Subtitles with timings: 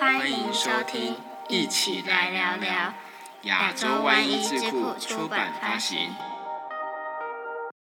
[0.00, 1.14] 欢迎收听，
[1.48, 2.92] 一起来聊聊
[3.42, 6.12] 亚洲湾一智库出版发行。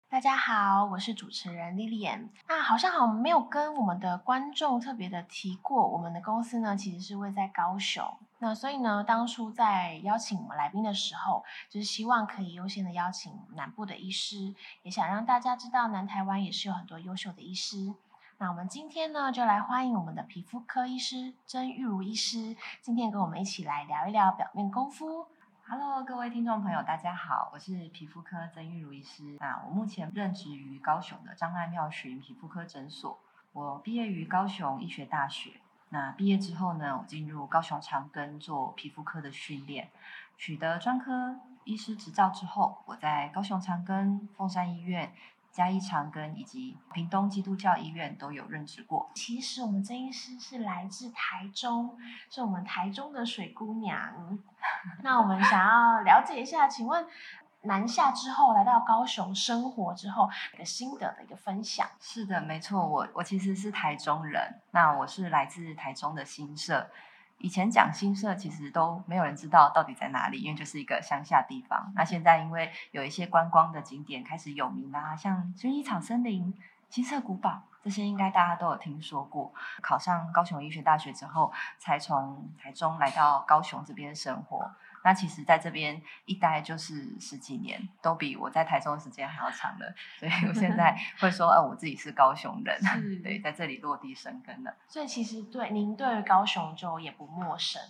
[0.09, 2.31] 大家好，我是主持人 Lilian。
[2.49, 8.05] 那好像好没有跟我们的观众特别的提过，我们的公司呢其实是位在高雄。
[8.41, 17.95] 那所以呢，当初在邀请我们来宾的时候，就是希望可以优先的邀请南部的医师，也想让大家知道南台湾也是有很多优秀的医师。
[18.43, 25.29] 那我们今天呢，就来欢迎我们的皮肤科医师曾玉如医师，今天跟我们一起来聊一聊表面功夫。
[25.65, 29.37] Hello，各位听众朋友，大家好，我是皮肤科曾玉如医师。
[29.39, 33.17] 那我目前任职于高雄的张爱妙寻皮肤科诊所。
[33.53, 35.61] 我毕业于高雄医学大学。
[35.91, 39.89] 那毕业之后呢，我进入高雄长庚做皮肤科的训练，
[40.37, 45.13] 取得专科医师执照之后，我在高雄长庚、凤山医院。
[45.53, 49.11] 嘉义长庚以及屏东基督教医院都有任职过。
[49.15, 51.99] 其实我们曾医师是来自台中，
[52.31, 54.39] 是我们台中的水姑娘。
[55.05, 57.07] 那我们想要了解一下，请问
[57.65, 61.87] 南下之后来到高雄生活之后一个心得的一个分享。
[62.01, 66.91] 是的，没错，我我其实是台中人，那我是来自台中的新社。
[67.43, 71.93] 以前讲新社，其实都没有人知道到底在哪里，因为就是一个乡下地方。
[71.97, 76.55] 那现在因为有一些观光的景点开始有名啦，像薰衣草森林、
[76.89, 79.53] 金色古堡这些，应该大家都有听说过。
[79.83, 84.71] 考上高雄医学大学之后，才从台中来到高雄这边生活。
[85.05, 89.95] 那其实，在这边一待就是十几年，都比我在台中的时间还要长了。
[90.19, 92.79] 所以我现在 会说，呃，我自己是高雄人，
[93.23, 94.75] 对，在这里落地生根了。
[94.87, 97.83] 所以其实对您对高雄就也不陌生。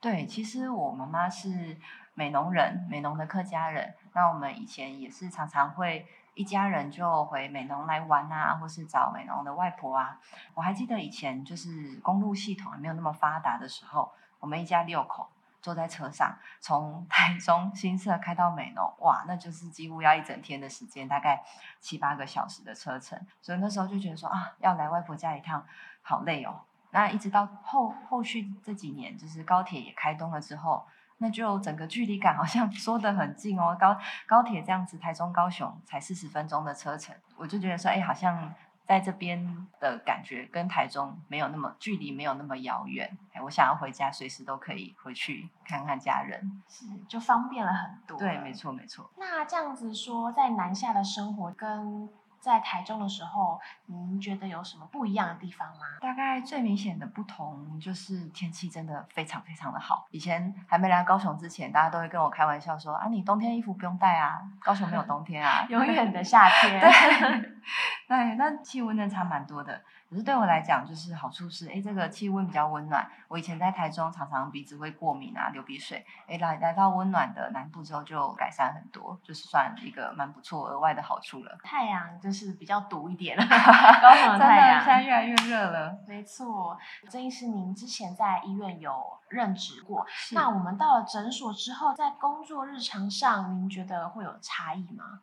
[0.00, 1.76] 对，其实我妈妈是
[2.14, 3.94] 美农人，美农的客家人。
[4.12, 10.18] 那我们以前也是常常会一家人就回美农来玩啊，或是找美农的外婆啊。
[10.54, 15.28] 我还记得以前就是公路系统还没有那么发达的时候，我们一家六口。
[15.60, 21.42] 坐在车上，从台中新社开到美浓，哇，那就是几乎要一整天的时间，大概
[21.80, 23.18] 七八个小时的车程。
[23.40, 25.64] 所以那时候就觉得说啊，要来外婆家一趟，
[26.02, 26.60] 好累哦。
[26.90, 30.86] 那一直到后后续这几年，就是高铁也开通了之后，
[31.18, 33.76] 那就整个距离感好像 缩得很近哦。
[33.78, 33.96] 高
[34.26, 38.52] 高铁这样子，台中高雄才四十分钟的车程，我就觉得说，哎，好像。
[38.90, 43.16] 在这边的感觉跟台中没有那么距离，没有那么遥远。
[43.32, 48.18] 哎，我想要回家，随时都可以回去看看家人，是就方便了很多。
[48.18, 49.08] 对，没错，没错。
[49.16, 52.08] 那这样子说，在南下的生活跟。
[52.40, 55.98] 在台中的时候，您觉得有什么不一样的地方吗？
[56.00, 60.06] 大概最明显的不同就是天气真的非常非常的好。
[60.10, 66.80] 以前还没来高雄之前，大家都会跟我开玩笑说：“啊，你冬天衣服不用带啊，高雄没有冬天啊， 永远的夏天。
[66.80, 67.59] ”对，
[68.08, 69.80] 对，那气温真的差蛮多的。
[70.08, 73.08] 可是对我来讲，就是好处是，哎，这个气温比较温暖。
[73.28, 76.04] 我以前在台中常常鼻子会过敏啊，流鼻水。
[76.26, 81.56] 哎，来来到温暖的南部之后，就改善很多，就是算一个蛮不错额外的好处了。
[81.62, 83.44] 太阳就是比较毒一点了，
[84.02, 85.96] 高雄的太阳现在越来越热了。
[86.08, 86.76] 没错，
[87.08, 88.92] 郑医师，您之前在医院有
[89.28, 95.20] 任职过，那我们到了诊所之后，在工作日常上，您觉得会有差异吗？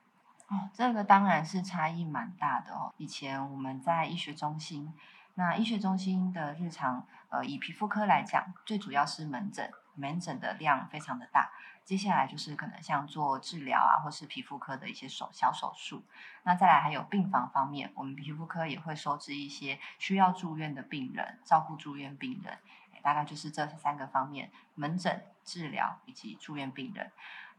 [0.49, 2.93] 哦，这个当然是差异蛮大的哦。
[2.97, 4.93] 以前我们在医学中心，
[5.35, 11.51] 那医学中心的日常，呃，以皮肤科来讲，最主要是门诊，门诊的量非常的大。
[11.83, 16.03] 接下来就是可能像做治疗啊，或是皮肤科的一些手小手术。
[16.43, 22.57] 那再来还有病房方面，我们皮肤科也会收治一些需要住院的病人，照顾住院病人。
[23.01, 27.11] 大概就是这三个方面：门诊、治疗以及住院病人。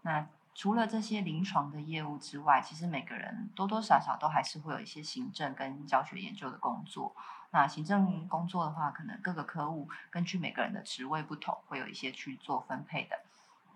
[0.02, 0.26] 那
[0.58, 7.14] 除了这些临床的业务之外，其实每个人多多少少都还是会有一些行政跟教学研究的工作。
[7.52, 13.20] 那行政工作的话，可能各个科务根据每个人的职位不同，会有一些去做分配的。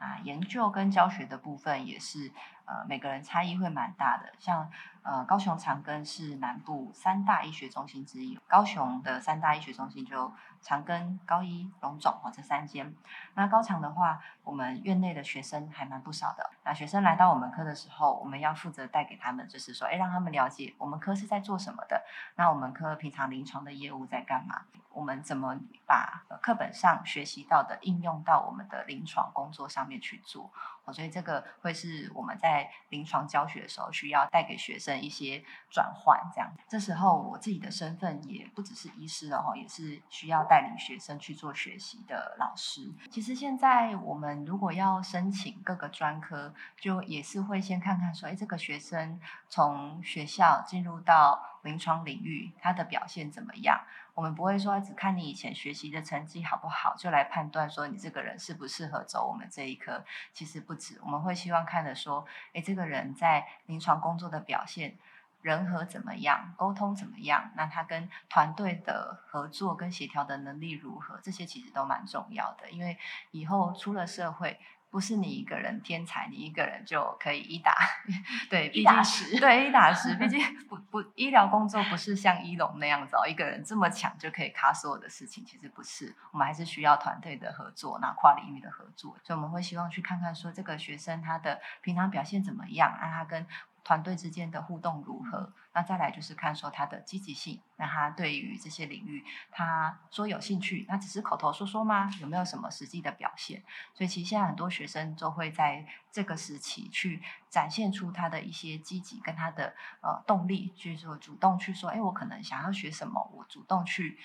[0.01, 2.33] 啊，研究跟教学的部分也是，
[2.73, 4.33] 呃，每个人差异会蛮大的。
[4.39, 4.71] 像
[5.03, 12.95] 呃，高雄长庚是南部三大医学中心之一，高雄的三大医学中心就长庚、高医、荣总哦这三间。
[13.35, 16.49] 那高长的话，我们院内的学生还蛮不少的。
[16.65, 22.05] 那学生来到我们科的时候，我们要负责带给他们，就是说，哎，让他们了解我们科是在做什么的。
[22.37, 24.63] 那我们科平常临床的业务在干嘛？
[24.93, 30.53] 我们怎么把课本上学习到的应用到我们的临床工作上面去做？
[30.91, 36.19] 所以这个会是我们在临床教学的时候需要带给学生一些转换。
[36.35, 42.91] 这样，这时候我自己的身份也不只是医师了哈，也是需要带领学生去做学习的老师。
[43.11, 53.81] 其实现在我们如果要申请各个专科，就也是会先看看说，哎，这个学生从学校进入到临床领域，他的表现怎么样？
[54.15, 60.05] 我们不会说只看你以前学习的成绩好不好，就来判断说你这个人适不适合走我们这一科。
[60.33, 64.99] 其实不止，我们会希望看的说，诶，这个人在临床工作的表现。
[65.43, 67.51] 人和怎么样，沟通怎么样？
[67.57, 71.19] 那他跟团队的合作跟协调的能力如何？
[71.21, 72.97] 这些其实都蛮重要的，因为
[73.33, 74.61] 以后出了社会，
[74.93, 77.75] 不是你一个人天才，你一个人就可以一打
[78.51, 80.15] 对一打十，对一打十。
[80.21, 86.15] 毕竟不不，医疗工作不是像一龙那样子，一个人这么强就可以卡所有的事情，其实不是。
[86.31, 89.17] 我们还是需要团队的合作，那跨领域的合作。
[89.25, 93.47] 所以我们会希望去看看说，这个学生他的平常表现怎么样，啊他跟。
[93.85, 95.53] 团队之间的互动如何？
[95.75, 102.11] 那再来就是看说他的积极性，那他对于这些领域，他说有兴趣，那只是口头说说吗？
[102.21, 103.63] 有没有什么实际的表现？
[103.95, 114.19] 所以其实现在很多学生都会在这个时期去展现出他的一些积极跟他的呃动力，就是说主动去说，哎，我可能想要学什么，我主动去。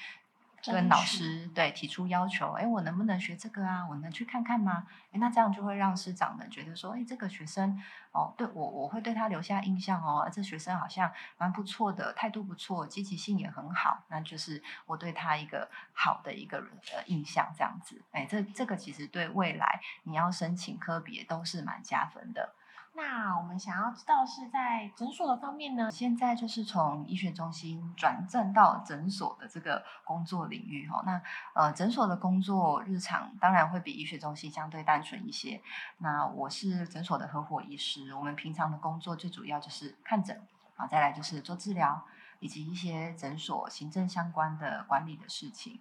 [0.63, 3.87] 跟老师对提出要求，哎，我能不能学这个啊？
[3.89, 4.85] 我能去看看吗？
[5.11, 7.81] 哎，那这样就会让师长们觉得说，哎，这个学生
[8.11, 22.53] 哦，对我我会对他留下印象哦，这学生好像蛮不错的，态度不错，积极性也很好，那就是我对他一个好的一个人的印象，这样子，哎，这这个其实对未来你要申请科别都是蛮加分的。
[22.97, 25.91] 那我们想要知道是在诊所的方面呢？
[25.91, 31.03] 现在就是从医学中心转正到诊所的这个工作领域哈。
[31.05, 31.21] 那
[31.53, 35.61] 呃，诊所的工作日常当然会比医学中心相对单纯一些。
[35.99, 40.41] 那我是诊所的合伙医师，我们平常的工作最主要就是看诊
[40.75, 42.03] 啊，再来就是做治疗，
[42.39, 45.79] 以及一些诊所行政相关的管理的事情。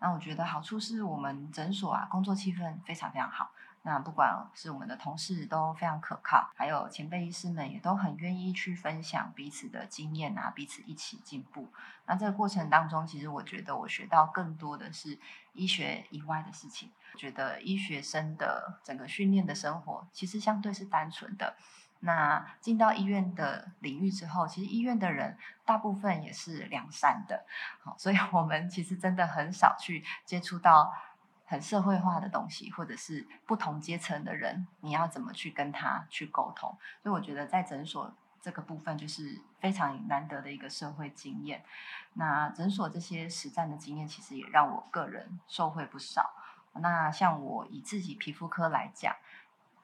[0.00, 3.52] 那我觉得好处是我们诊所啊，工作气氛非常非常好。
[3.82, 11.68] 那不管是我们的同事都非常可靠，还有前辈医师们也都很愿意去分享彼此的经验啊，彼此一起进步。
[12.04, 15.18] 那这个过程当中，其实我觉得我学到更多的是
[15.52, 16.90] 医学以外的事情。
[17.16, 21.56] 觉得医学生的整个训练的生活其实相对是单纯的。
[22.00, 27.44] 那进到医院的领域之后，其实医院的人大部分也是良善的，
[27.80, 30.92] 好，所以我们其实真的很少去接触到。
[31.48, 36.76] 很社会化的东西，或者是不同阶层的人，你要怎么去跟他去沟通？
[37.02, 41.64] 所以我觉得在诊所这个部分，就是非常难得的一个社会经验。
[42.12, 46.30] 那诊所这些实战的经验，其实也让我个人受惠不少。
[46.74, 49.16] 那像我以自己皮肤科来讲。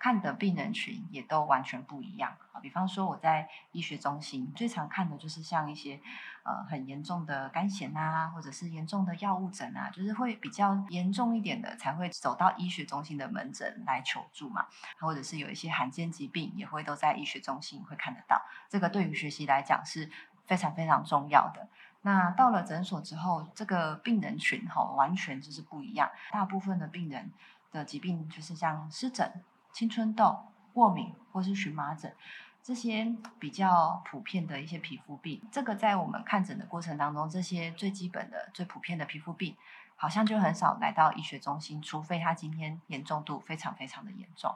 [0.04, 5.98] 看的病人群也都完全不一样啊，比方说我在医学中心最常看的就是像一些
[6.42, 14.66] 呃很严重的肝炎啊，或者是严重的药物疹啊，就是会比较严重一点的才会走到医学中心的门诊来求助嘛，
[15.00, 20.10] 或者是有一些罕见疾病也会都在医学中心会看得到，这个对于学习来讲是
[20.44, 21.66] 非常非常重要的。
[22.02, 27.32] 那到了诊所之后，这个病人群哈完全就是不一样，大部分的病人
[27.72, 29.32] 的疾病就是像湿疹。
[29.74, 30.38] 青春痘、
[30.72, 32.14] 过敏或是荨麻疹，
[32.62, 39.56] 这些比较普遍的一些皮肤病，这个在我们看诊的过程当中，这些最基本的、最普遍的皮肤病，
[39.96, 44.54] 好像就很少来到医学中心，除非他今天严重度非常非常的严重。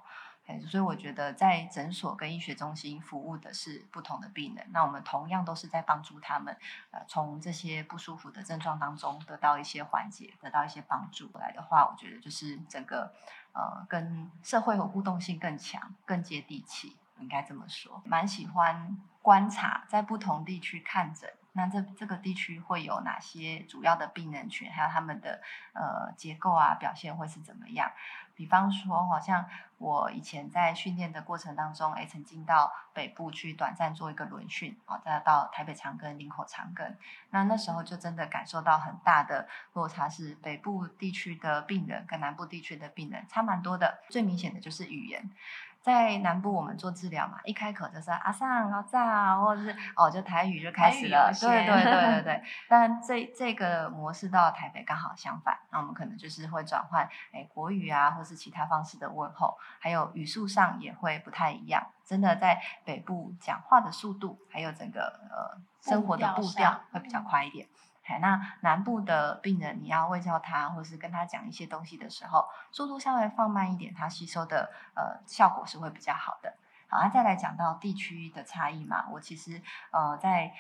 [0.69, 6.57] 所以我觉得在诊所跟医学中心服务的是不同的病人，那我们同样都是在帮助他们，
[6.91, 11.31] 呃，从这些不舒服的症状当中得到一些缓解，得到一些帮助。
[11.35, 13.13] 来的话，我觉得就是整个。
[13.55, 18.01] 呃，跟社会和互动性更强，更接地气，应该这么说。
[18.05, 25.41] 蛮喜欢观察在不同地区看诊，那这这个地区会有哪些主要的病人群，还有他们的
[25.73, 27.91] 呃结构啊，表现会是怎么样？
[28.39, 29.45] 比方说，好像
[29.79, 36.95] 我以前在训练的过程当中，哎，曾经到北部去短暂做一个轮训，哦，再到台北长庚、林口长庚，
[37.31, 45.29] 那那时候就真的感受到很大的落差，是北部地区的病人跟南部地区的病人差蛮多的，最明显的就是语言。
[45.89, 51.33] 在南部，我们做治疗嘛，一开口就是阿上阿炸，或者是哦，就台语就开始了。
[51.33, 52.43] 对对对对对。
[52.69, 61.87] 但这这个模式到台北刚好相反，那我们可能就是会转换哎国语啊，或是其他方式的问候，还有语速上也会不太一样。
[62.05, 67.67] 真的在北部讲话的速度，还有整个呃生活的步调会比较快一点。
[68.17, 76.55] 那南部的病人，你要喂教他，或是跟他讲一些东西的时候，速度稍微放慢一点，他吸收的呃效果是会比较好的。
[76.89, 79.61] 好，那再来讲到地区的差异嘛，我其实
[79.91, 80.55] 呃在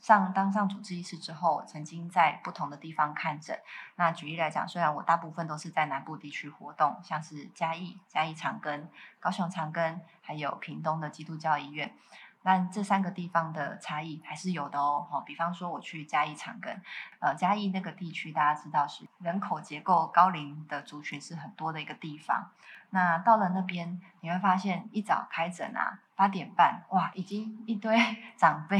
[0.00, 3.58] 上当上主治医师之后，曾经在不同的地方看诊。
[3.94, 8.88] 那举例来讲，虽然我大部分都是在南部地区活动，像是嘉义、嘉义长庚、
[9.20, 11.94] 高雄长庚，还有屏东的基督教医院。
[12.42, 15.06] 那这三个地方的差异还是有的哦。
[15.10, 16.76] 好，比方说我去嘉义长庚，
[17.20, 22.50] 呃，嘉义那个地区大家知道是人口结构高龄的族群是很多的一个地方。
[22.94, 27.98] 那到了那边，你会发现一早开诊啊，八点半，哇，已经一堆
[28.36, 28.78] 长辈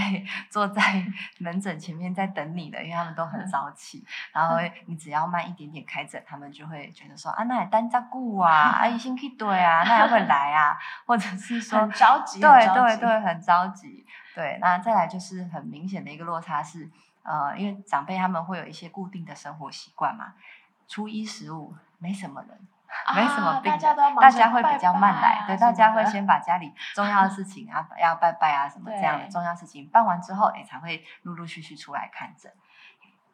[0.50, 0.82] 坐在
[1.40, 4.04] 门诊前面在等你了，因为他们都很早起。
[4.32, 8.50] 然后你只要慢一点点开诊，他们就会觉得说啊，那也单照顾啊，
[8.80, 14.04] 阿姨先去对啊，那也会来啊，或者是说很着急，对对对，很着急。
[14.34, 16.90] 对，那再来就是很明显的一个落差是，
[17.22, 20.34] 呃，因为长辈他们会有一些固定的生活习惯嘛，
[20.86, 22.58] 初一十五没什么人。
[23.14, 23.72] 没什么病，
[24.20, 32.52] 大家会比较慢来，对，大家会先把家里 重要的事情啊，要拜拜啊什么这样的重要事情办完之后，哎，才会陆陆续续出来看诊。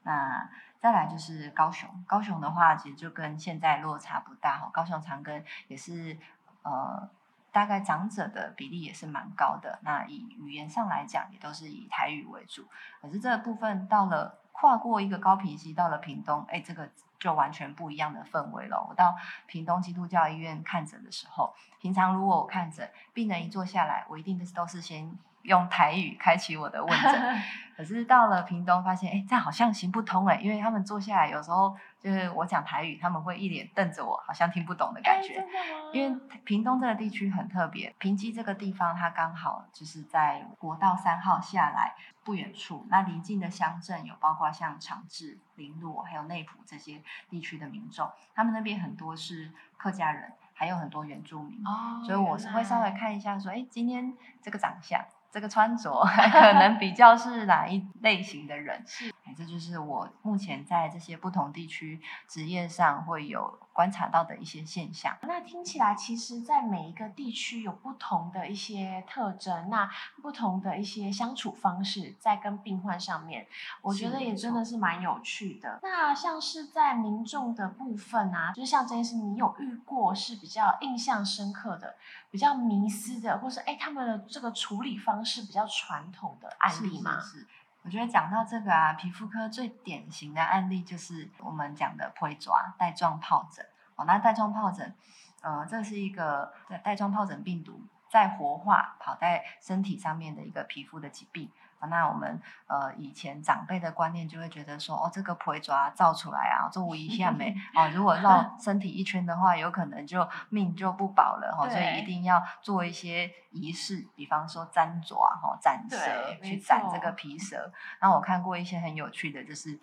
[0.05, 0.49] 那
[0.81, 6.17] 再来就是高雄，高雄的话其实就跟现在落差不大哈，高雄长庚也是
[6.63, 7.09] 呃，
[7.51, 9.79] 大概长者的比例也是蛮高的。
[9.83, 12.67] 那以语言上来讲，也都是以台语为主。
[13.03, 16.89] 可是这个部分到了跨过一个高平溪，到了屏东，哎，这个。
[17.19, 18.87] 就完全不一样的氛围了。
[18.89, 19.15] 我到
[19.47, 25.11] 屏东基督教医院看诊的时候，平常如果我看诊，病人一坐下来，我一定都是先
[25.43, 27.43] 用台语开启我的问诊。
[27.79, 35.47] 可是到了屏东，发现哎，这样好像行不通哎，因为他们坐下来，有时候就是我讲台语，他们会一脸瞪着我，好像听不懂的感觉。
[35.93, 41.95] 因为屏东这个地区很特别，平基这个地方，它刚好就是在国道三号下来
[42.29, 51.59] 不远处，那邻近的乡镇有包括像长治、林洛还有内埔这些地区的民众，他们那边很多是客家人，还有很多原住民，
[52.05, 55.03] 所以我是会稍微看一下，说哎，今天这个长相。
[55.31, 55.93] 这个穿着
[56.33, 58.83] 可能比较是哪一类型的人？
[58.87, 65.17] 是，这就是我目前在这些不同地区职业上会有观察到的一些现象。
[65.23, 69.89] 那听起来，其实，在每一个地区有不同的一些特征，那
[70.23, 73.47] 不同的一些相处方式，在跟病患上面，
[73.83, 75.79] 我觉得也真的是蛮有趣的。
[75.83, 81.95] 那像是在民众的部分啊，就是像这件事，你有遇过是比较印象深刻的、
[82.31, 85.19] 比较迷思的，或是哎他们的这个处理方？
[85.29, 87.21] 式比较传统的案例吗？
[87.21, 87.47] 是，
[87.83, 93.65] 我觉得讲到这个啊，皮肤科最典型的案例就是我们讲的灰爪带状疱疹。
[93.97, 94.95] 哦，那带状疱疹，
[95.41, 96.53] 呃，这是一个
[96.85, 101.51] 带状疱疹病毒在活化跑在身体上面的一个皮肤的疾病。
[101.87, 115.97] 那我们呃以前长辈的观念就会觉得说，哦，这个皮爪造出来啊，做一下没啊，如果绕身体一圈的话，有可能就命就不保了哈，所以一定要做一些仪式，比方说粘爪哈，斩蛇
[116.43, 117.73] 去斩这个皮蛇。
[118.01, 119.81] 那我看过一些很有趣的，就是。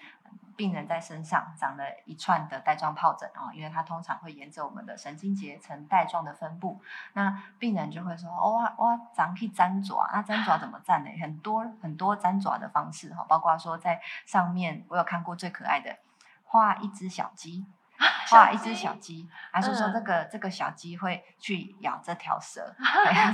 [0.56, 6.82] 病人在身上长了一串的带状疱疹啊，因为它通常会沿着我们的神经节呈带状的分布。
[7.14, 11.10] 那病人就会说：“哇哇，长可以粘爪，那粘爪怎么粘呢？
[11.22, 15.98] 很多很多粘爪的方式哈，包括说在上面，我有看过最可爱的，
[16.46, 17.66] 画一只小鸡。”
[18.30, 22.74] 画一只小鸡，还是说这个这个小鸡会去咬这条蛇？
[22.84, 23.34] 太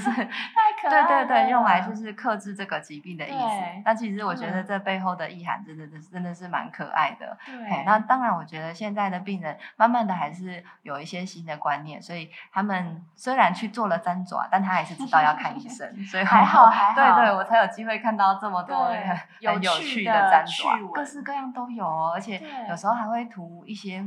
[0.81, 3.81] 可爱对对对，用来就是克制这个疾病的意思。
[3.85, 7.37] 但其实我觉得这背后的意涵，真的真真的是蛮可爱的。
[7.45, 16.05] 对，那当然，我觉得现在的病人慢慢的还是有一些新的观念，所以他们虽然去做了粘爪，但他还是知道要看医生。
[16.05, 24.05] 所以还好还好， 对对，我才有机会看到这么多很有趣的粘爪，各式各样都有哦，而且有时候还会涂一些。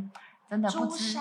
[0.48, 1.18] 真的不知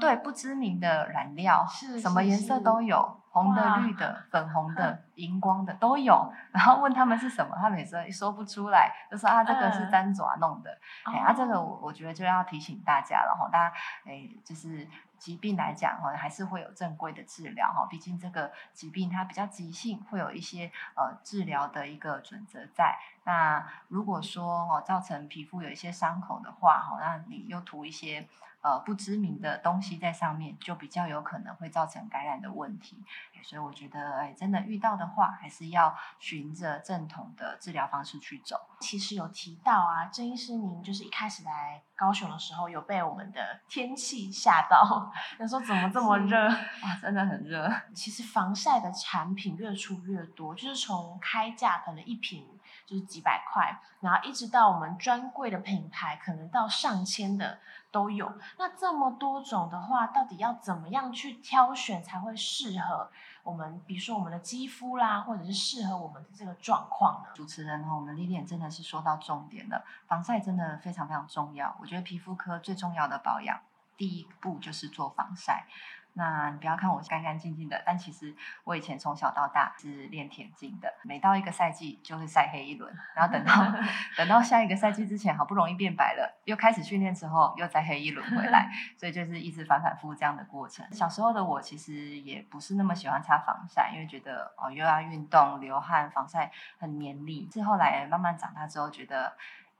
[0.00, 1.64] 对不知名的染料，
[2.00, 6.32] 什么颜色都有，红的、绿的、 粉红的、荧光的都有。
[6.50, 10.76] 然后问他们是什么，他们也说说不出来，就说啊，这个是粘爪弄的。
[11.04, 13.74] 哎，啊，这个我我觉得就要提醒大家了哈，大家
[14.04, 14.88] 哎，就是
[15.18, 22.98] 疾病来讲哈，还是会有正规的治疗哈，毕竟这个疾病它比较急性，会有一些呃治疗的一个准则在。
[23.22, 28.26] 那如果说哦造成皮肤有一些伤口的话哈，那你又涂一些。
[28.62, 33.04] 呃，不知名的东西在上面，就比较有可能会造成感染的问题。
[33.42, 38.56] 所以我觉得，哎，真的遇到的话，还是要循着正统的治疗方式去走。
[38.80, 46.96] 其实有提到啊，郑医师，您就是一开始来高雄的时候，有被我们的天气吓到， 有时候怎么这么热啊？
[47.02, 47.68] 真的很热。
[47.92, 52.46] 其实防晒的产品越出越多，就是从开价可能一瓶
[52.92, 57.58] 就是几百块，然后一直到我们专柜的品牌，可能到上千的。
[57.90, 63.10] 都有，那这么多种的话，到底要怎么样去挑选才会适合
[63.42, 63.82] 我们？
[63.86, 67.28] 比如说我们的肌肤啦，或者是适合我们的这个状况呢？
[67.34, 71.76] 主持人和我们丽丽真的是说到重点了，防晒真的非常非常重要。
[71.82, 73.60] 我觉得皮肤科最重要的保养，
[73.98, 75.66] 第一步就是做防晒。
[76.14, 83.52] 那你不要看我干干净净的，但其实我以前从小到大是练田径的，每到一个赛季就会晒黑一轮，然后等到
[84.16, 90.84] 等到下一个赛季之前，好不容易变白了，又开始训练之后又再黑一轮回来， 所以就是一直反反复复这样的过程。
[90.92, 97.48] 小时候的我其实也不是那么喜欢擦防晒，因为觉得哦又要运动流汗，防晒很黏腻。
[97.52, 99.32] 是后来慢慢长大之后，觉得。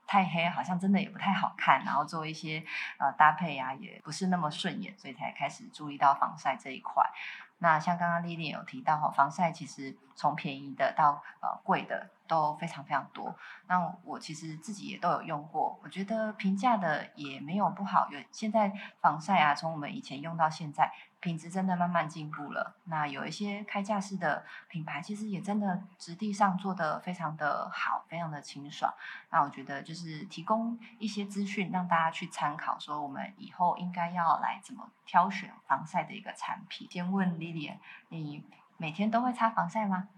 [0.05, 2.63] 太黑好像真的也不太好看，然后做一些
[2.97, 7.03] 呃搭配呀，也不是那么顺眼，所以才开始注意到防晒这一块。
[7.59, 13.33] 那像刚刚丽丽有提到哈，防晒其实从便宜的到呃贵的都非常非常多。
[13.67, 18.09] 那我其实自己也都有用过，我觉得平价的也没有不好。
[18.11, 20.91] 有现在防晒啊，从我们以前用到现在。
[21.23, 22.75] 品质真的慢慢进步了。
[22.83, 28.93] 那有一些开架式的品牌，其实也真的质地上做的非常的好，非常的清爽。
[29.29, 36.85] 那我觉得就是提供一些资讯，让大家去参考，说我们以后应该要来怎么挑选防晒的一个产品。
[36.91, 37.73] 先问 Lily，
[38.09, 38.43] 你
[38.75, 40.09] 每天都会擦防晒吗？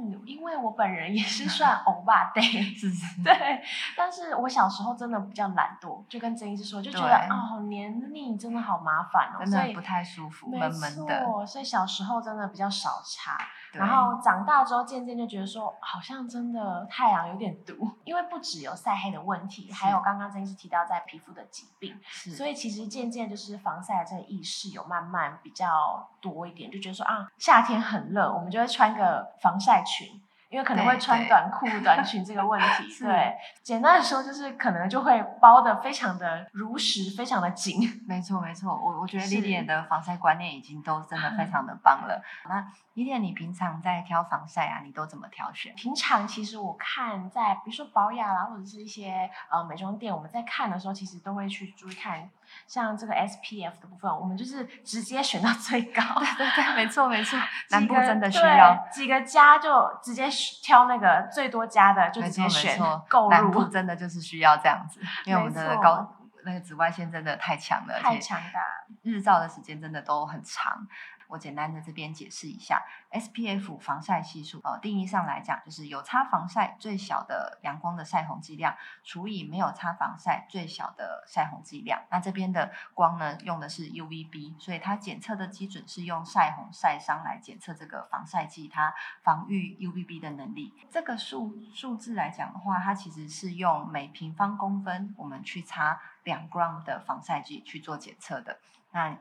[0.00, 3.62] 嗯，因为我本人也是算欧巴 day，是是，对。
[3.96, 11.46] 但是我小时候真的比较懒惰，就跟曾医师说，就觉得哦，黏腻真的好麻烦哦，真的不太舒服，闷闷的。
[11.46, 13.38] 所以小时候真的比较少擦。
[13.72, 21.94] 然后长大之后，渐渐就觉得说，好像真的太阳有点毒，因为不只有晒黑的问题，还有刚刚曾医师提到在皮肤的疾病，
[22.34, 30.27] 所以其实渐渐就是防晒的这个意识有慢慢比较多一点，就觉得说啊，夏天很热，我们就会穿个防晒群。
[30.48, 37.78] 因为可能会穿短裤、短裙这个问题， 对，简单的说就是可能就会包的非常的如实，非常的紧。
[38.08, 42.22] 没错，没错，我我觉得丽丽的防晒观念已经都真的非常的棒了。
[42.48, 45.74] 那丽丽，你平常在挑防晒啊，你都怎么挑选？
[45.74, 52.28] 平常其实我看在比如说保养啦，或者是一些呃美妆店，我们在看的时候，其实都会去注意看。
[52.66, 56.02] 像这个 SPF 的部分，我们就是直接选到最高。
[56.18, 57.38] 对对对，没错没错。
[57.70, 60.30] 南部真的需要几个加就直接
[60.62, 62.78] 挑那个最多加的，就直接选
[63.08, 63.30] 购入。
[63.30, 66.14] 南部真的就是需要这样子， 因为我们的高
[66.44, 68.60] 那个紫外线真的太强了，太强大，
[69.02, 70.86] 日照的时间真的都很长。
[71.28, 78.74] 我简单的这边解释一下，SPF 防晒系数，呃，定义上来讲，就是有擦防晒最小的阳光的晒红剂量
[79.04, 82.02] 除以没有擦防晒最小的晒红剂量。
[82.10, 90.72] 那这边的光呢，用的是 UVB，所以它检测的基准是用晒红晒伤来检测这个防晒剂它防御 UVB 的能力。
[90.90, 98.58] 这个数数字来讲的话，它其实是用每平方公分我们去擦两 gram 的防晒剂去做检测的。
[98.92, 99.16] 那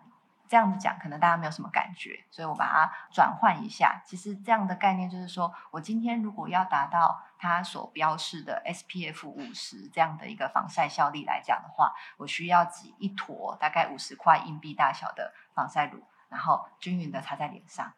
[0.47, 4.01] 这样子讲，可能大家没有什么感觉，所以我把它转换一下。
[4.05, 17.93] 其实这样的概念就是说，我今天如果要达到它所标示的 SPF 五十这样的一个防晒效力来讲的话，我需要挤一坨大概五十块硬币大小的防晒乳，然后均匀的擦在脸上。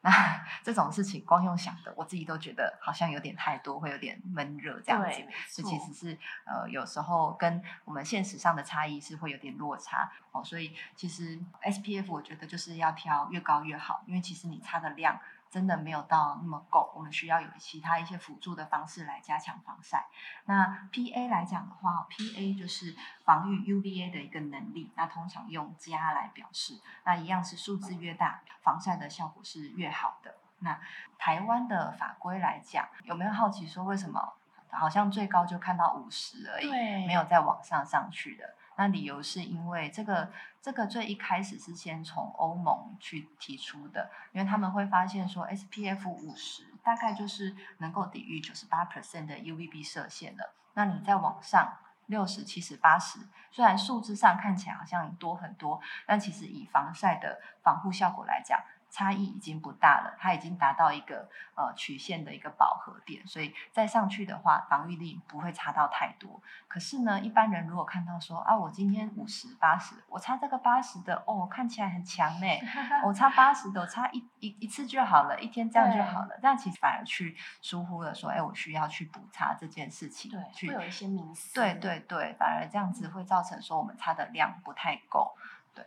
[0.00, 0.10] 那
[0.62, 5.22] 这种事情光用想的，我自己都觉得好像有点太多，会有点闷热这样子。
[5.52, 10.44] 这其实是呃有时候跟我们现实上的差异是会有点落差哦。
[10.44, 15.18] 所以其实 SPF 我觉得就是要挑越高越好，因为其实你擦的量。
[15.50, 20.06] 真的没有到那么够，我们需要有其他一些辅助的方式来加强防晒。
[20.44, 26.78] 那 PA 来讲的话，PA 就是防御 UVA 的一个能力，那通常用加来表示。
[27.04, 30.34] 那一样是数字越大，防晒的效果是越好的。
[30.60, 30.78] 那
[31.18, 34.34] 台湾的法规来讲，有没有好奇说为什么
[34.70, 36.70] 好像最高就看到五十而已，
[37.06, 38.54] 没有再往上上去的？
[38.78, 40.30] 那理由是因为这个
[40.62, 50.54] 这个最一开始是先从欧盟去提出的，因为他们会发现说 SPF 五十大概就是能够抵御九十八 percent 的 UVB 射线了。
[50.74, 53.18] 那你再往上六十、七十、八十，
[53.50, 58.60] 虽然数字上看起来好像多很多，但其实以防晒的防护效果来讲。
[58.90, 66.40] 差异已经不大了，它已经达到一个呃曲线的一个饱和点，所以再上去的话，防御力不会差到太多。
[66.66, 72.46] 可是呢，一般人如果看到说啊，我今天五十八十，我差这个八十的哦，看起来很强呢，
[73.04, 85.34] 我差八十的，我差一一一次就好了，一天这样就好了，但其实反而去疏忽了说，哎，我需要去补差这件事情，对，会有一些迷思，对对对，反而这样子会造成说我们差的量不太够。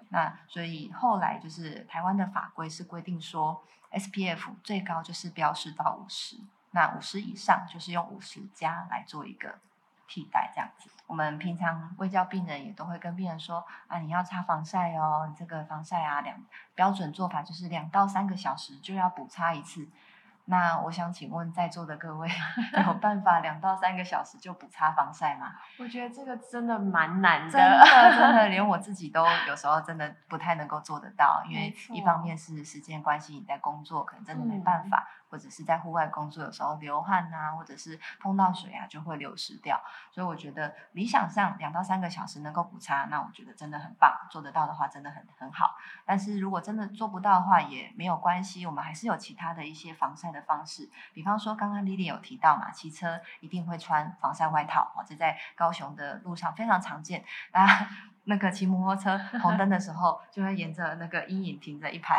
[0.09, 6.37] 那所以后来就是台湾的法规是规定说，SPF 最高就是标示到五十，
[6.71, 9.59] 那五十以上就是用五十加来做一个
[10.07, 10.89] 替代这样子。
[11.07, 16.41] 我们平常微教病人也都会跟病人说，啊，你要擦防晒哦，你这个防晒啊，两
[16.73, 19.87] 标准做法就是两到三个小时就要补擦一次。
[20.51, 22.27] 那我想请问在座的各位，
[22.85, 25.53] 有办法两到三个小时就不擦防晒吗？
[25.79, 39.81] 我觉得这个真的蛮难的，真的真的， 连我自己都有时候真的不太能够做得到，因为一方面是时间关系，你在工作可能真的没办法，或者是在户外工作，有时候流汗啊，或者是碰到水啊，就会流失掉。
[40.11, 45.77] 所以我觉得理想上两到三个小时能够补擦，那我觉得真的很棒，做得到的话真的很很好。
[46.05, 50.41] 但是如果真的做不到的话，也没有关系，我们还是有其他的一些防晒的。
[50.41, 57.23] 方式，比方说刚刚 Lily 有提到嘛，骑车一定会穿防晒外套，这在高雄的路上非常常见。
[57.51, 57.87] 大家
[58.31, 62.15] 那个骑摩托车 红灯的时候，就会沿着那个阴影停着一排，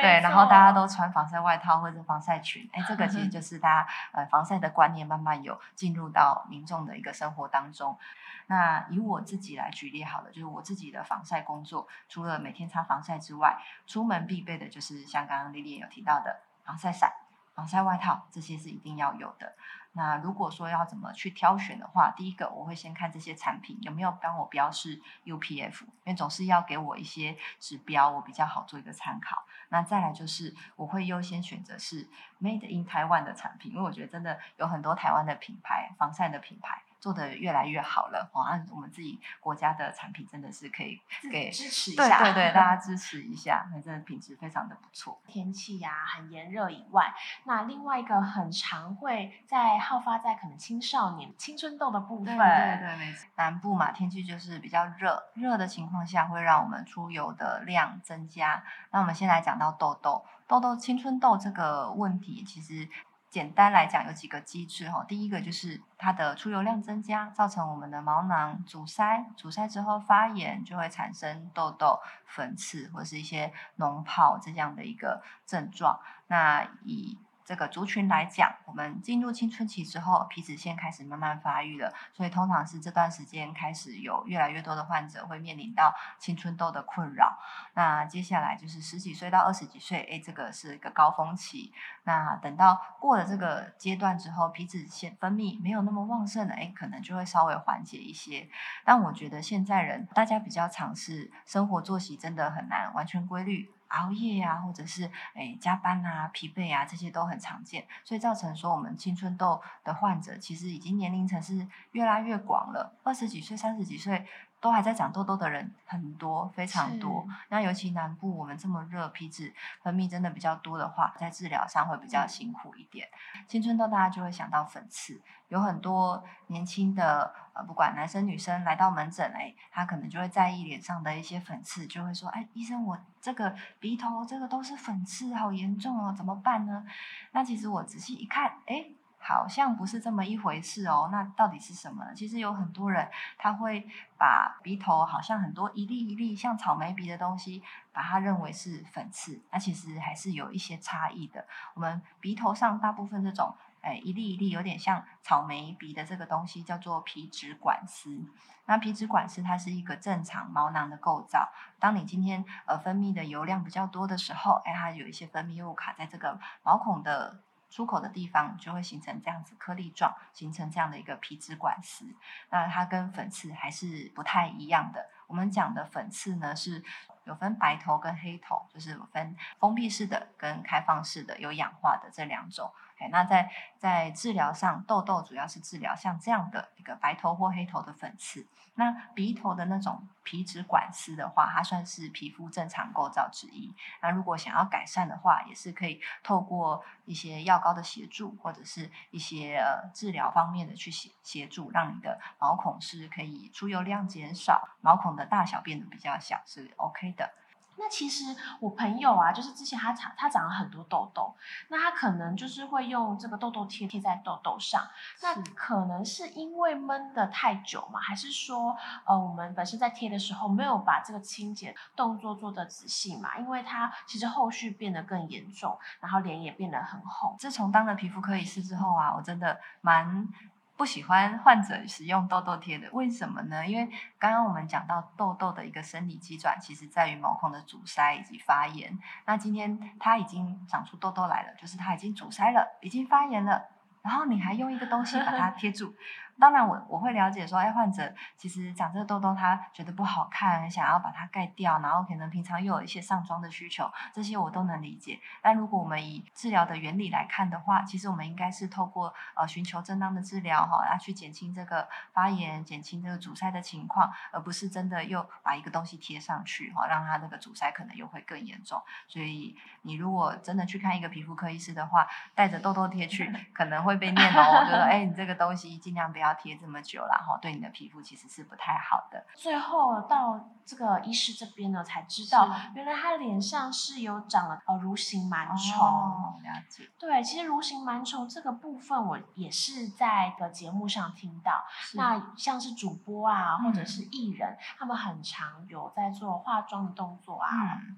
[0.00, 7.98] 对，然后大家都穿防晒外套或者防晒裙，哎，这个其实 就是大家呃防晒的观念慢慢有进入到民众的一个生活当中。
[8.46, 17.12] 那以我自己来举例好了，就是我自己的防晒工作，除了每天擦防晒之外，出门必备的就是像刚刚 Lily 有提到的防晒伞。
[17.54, 19.54] 防晒外套这些是一定要有的。
[19.96, 29.44] 那如果说要怎么去挑选的话，第一个我会先看这些产品有没有帮我标示 UPF，因为总是要给我一些指标，我比较好做一个参考。
[29.70, 32.08] 那再来就是我会优先选择是
[32.40, 36.82] Made in Taiwan 的产品，因为我觉得真的有很多台湾的品牌防晒的品牌。
[37.04, 40.98] 做的越来越好了，哦，按我们自己国家的产品真的是可以
[41.30, 45.20] 给支持一下，对对对，大家 支持一下，那真的品质非常的不错。
[45.26, 47.12] 天气呀很炎热以外，
[47.44, 53.28] 那另外一个很常会在好发在可能青少年青春痘的部分，对对没错。
[53.36, 58.64] 南部嘛，天气就是比较热，热的情况下会让我们出油的量增加。
[58.92, 62.88] 那我们先来讲到痘痘，痘痘青春痘这个问题，其实。
[63.34, 65.04] 简单来讲，有几个机制哈。
[65.08, 75.98] 第一个就是它的出油量增加，造成我们的毛囊阻塞，阻塞之后发炎，就会产生痘痘、粉刺或是一些脓泡这样的一个症状。
[76.28, 87.38] 那以这个族群来讲，我们进入青春期之后，皮脂腺开始慢慢发育了，所以通常是这段时间开始有越来越多的患者会面临到青春痘的困扰。
[87.74, 91.72] 那接下来就是十几岁到二十几岁，哎，这个是一个高峰期。
[92.04, 98.48] 那等到过了这个阶段之后，皮脂腺分泌没有那么旺盛了，哎，可能就会稍微缓解一些。
[98.84, 103.70] 但我觉得现在人大家比较尝试生活作息真的很难完全规律。
[103.94, 114.26] 熬夜呀，或者是诶加班啊、疲惫啊，这些都很常见，所以造成说我们青春痘的患者其实已经年龄层是越来越广了，二十几岁、三十几岁。
[114.64, 117.28] 都还在长痘痘的人很多，非常多。
[117.50, 123.06] 那尤其南部我们这么热，皮脂分泌真的比较多的话，在治疗上会比较辛苦一点。
[123.46, 136.86] 青春痘大家就会想到粉刺，有很多年轻的呃，不管男生女生来到门诊，哎，他可能就会在意脸上的一些粉刺，就会说，哎，医生，我这个鼻头这个都是粉刺，好严重哦，怎么办呢？
[137.32, 138.86] 那其实我仔细一看，哎。
[139.26, 142.12] 好像不是这么一回事哦，那到底是什么？
[142.14, 151.46] 其实有很多人他会把鼻头好像很多一粒一粒像草莓鼻的东西，把它认为是粉刺，那其实还是有一些差异的。
[151.72, 158.26] 我们鼻头上大部分这种，哎，一粒一粒有点像草莓鼻的这个东西叫做皮脂管丝。
[158.66, 161.50] 那皮脂管丝它是一个正常毛囊的构造。
[161.78, 167.40] 当你今天呃分泌的油量比较多的时候，哎，它有一些分泌物卡在这个毛孔的。
[167.74, 172.04] 出口的地方就会形成这样子颗粒状，形成这样的一个皮脂管丝。
[172.50, 175.10] 那它跟粉刺还是不太一样的。
[175.26, 176.84] 我们讲的粉刺呢，是
[177.24, 182.72] 有分白头跟黑头，就是分封闭式的跟开放式的，有氧化的这两种。
[182.98, 188.46] 哎，那在在治疗上，痘痘主要是治疗像这样的一个白头或黑头的粉刺。
[188.76, 193.72] 那鼻头的那种皮脂管丝的话，它算是皮肤正常构造之一。
[194.02, 207.32] 那如果想要改善的话，也是可以透过一些药膏的协助，或者是一些呃治疗方面的去协协助，让你的毛孔是可以出油量减少，毛孔的大小变得比较小，是 OK 的。
[207.76, 208.24] 那其实
[208.60, 211.34] 我朋友啊，就是之前他长他长了很多痘痘，
[211.68, 214.86] 那他可能就是会用这个痘痘贴贴在痘痘上。
[215.22, 223.36] 那可能是因为闷的太久嘛，还是说呃我们本身在贴的时候没有把这个清洁动作做的仔细嘛？
[223.38, 227.36] 因为它其实后续变得更严重，然后脸也变得很红。
[227.38, 230.28] 自从当了皮肤科医师之后啊，我真的蛮。
[230.76, 233.64] 不喜欢患者使用痘痘贴的，为什么呢？
[233.66, 238.98] 因为刚刚我们讲到痘痘的一个生理机转，其实在于毛孔的阻塞以及发炎。
[239.24, 243.68] 那今天它已经长出痘痘来了，就是它已经阻塞了，已经发炎了，
[244.02, 245.94] 然后你还用一个东西把它贴住，
[246.38, 255.20] 当然我我会了解说，哎，患者其实长这个痘痘，他觉得不好看，想要把它盖掉，然后可能平常又有一些上妆的需求，这些我都能理解。
[255.40, 268.82] 但如果我们以治疗的原理来看的话，其实我们应该是透过呃寻求正当的治疗哈，要去减轻这个发炎、减轻这个阻塞的情况，而不是真的又把一个东西贴上去哈，让它那个阻塞可能又会更严重。
[269.06, 279.26] 所以你如果真的去看一个皮肤科医师的话，带着痘痘贴去， 可能会被念哦，就说哎，你这个东西尽量不要贴这么久了哈，对你的皮肤其实是不太好的。
[279.34, 285.86] 最后到这个医师这边呢，才知道原来他脸上是有长了呃蠕形螨虫。
[285.86, 286.88] 哦，了解。
[286.98, 291.64] 对，其实蠕形螨虫这个部分，我也是在个节目上听到。
[291.94, 297.48] 那像是主播啊，或者是艺人，他们很常有在做化妆的动作啊，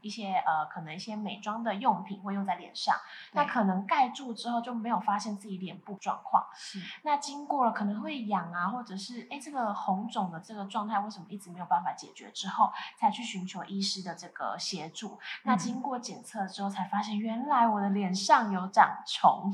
[0.01, 2.97] 一些呃，可能一些美妆的用品会用在脸上，
[3.33, 6.45] 那可能盖住之后就没有发现自己脸部状况。
[6.55, 6.81] 是。
[7.03, 15.19] 那经过了可能会痒啊，或者是哎这个红肿的这个状态为什么一直没有办法解决之后，才去寻求医师的这个协助。
[15.45, 19.53] 那经过检测之后，才发现原来我的脸上有长虫。